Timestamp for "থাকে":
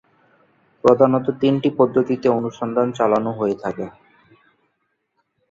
3.55-3.85